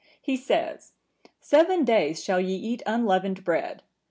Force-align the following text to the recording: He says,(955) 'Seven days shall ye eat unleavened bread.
He 0.19 0.35
says,(955) 0.35 1.31
'Seven 1.41 1.85
days 1.85 2.23
shall 2.23 2.39
ye 2.39 2.55
eat 2.55 2.81
unleavened 2.87 3.43
bread. 3.43 3.83